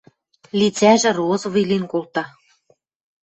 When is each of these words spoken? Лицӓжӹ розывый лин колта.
Лицӓжӹ 0.59 1.09
розывый 1.17 1.65
лин 1.69 1.83
колта. 1.91 2.23